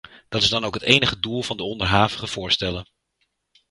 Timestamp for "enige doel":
0.83-1.41